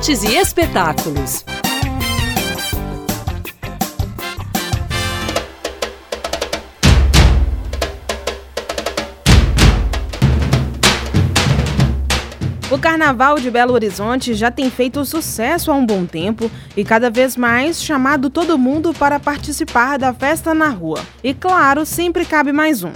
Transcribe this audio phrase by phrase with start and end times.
[0.00, 1.44] artes e espetáculos.
[12.70, 17.10] O Carnaval de Belo Horizonte já tem feito sucesso há um bom tempo e cada
[17.10, 21.00] vez mais chamado todo mundo para participar da festa na rua.
[21.22, 22.92] E claro, sempre cabe mais um.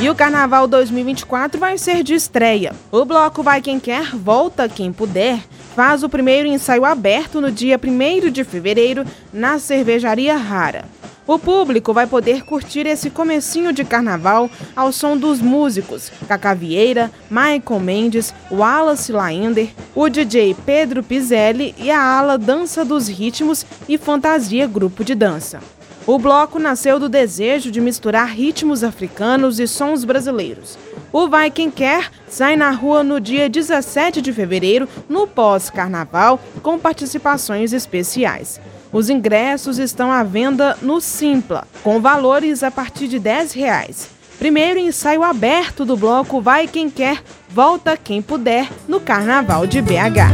[0.00, 2.72] E o Carnaval 2024 vai ser de estreia.
[2.90, 5.38] O bloco Vai Quem Quer, Volta Quem Puder,
[5.76, 10.86] faz o primeiro ensaio aberto no dia 1 de fevereiro na Cervejaria Rara.
[11.26, 17.10] O público vai poder curtir esse comecinho de carnaval ao som dos músicos Cacá Vieira,
[17.30, 23.98] Michael Mendes, Wallace Laender, o DJ Pedro Pizelli e a ala Dança dos Ritmos e
[23.98, 25.60] Fantasia Grupo de Dança.
[26.10, 30.76] O bloco nasceu do desejo de misturar ritmos africanos e sons brasileiros.
[31.12, 36.80] O Vai Quem Quer sai na rua no dia 17 de fevereiro, no pós-carnaval, com
[36.80, 38.60] participações especiais.
[38.92, 44.10] Os ingressos estão à venda no Simpla, com valores a partir de 10 reais.
[44.36, 50.26] Primeiro ensaio aberto do bloco Vai Quem Quer, Volta Quem Puder, no Carnaval de BH.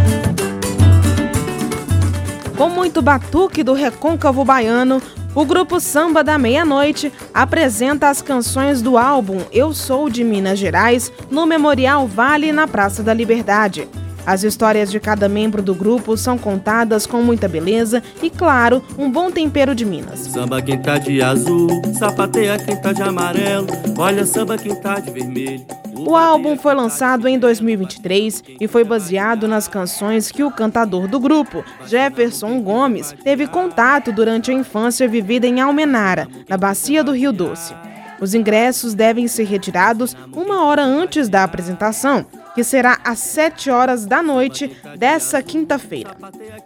[2.56, 5.02] Com muito batuque do recôncavo baiano,
[5.36, 11.12] o grupo Samba da Meia-Noite apresenta as canções do álbum Eu Sou de Minas Gerais
[11.30, 13.86] no Memorial Vale na Praça da Liberdade.
[14.24, 19.10] As histórias de cada membro do grupo são contadas com muita beleza e, claro, um
[19.10, 20.20] bom tempero de Minas.
[20.20, 23.66] Samba quem tá de azul, sapateia quem tá de amarelo,
[23.98, 25.66] olha samba quem tá de vermelho.
[25.98, 31.18] O álbum foi lançado em 2023 e foi baseado nas canções que o cantador do
[31.18, 37.32] grupo, Jefferson Gomes, teve contato durante a infância vivida em Almenara, na bacia do Rio
[37.32, 37.74] Doce.
[38.20, 44.06] Os ingressos devem ser retirados uma hora antes da apresentação, que será às 7 horas
[44.06, 46.16] da noite dessa quinta-feira.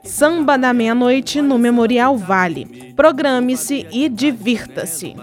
[0.04, 2.92] Samba da meia-noite no Memorial Vale.
[2.94, 5.16] Programe-se e divirta-se.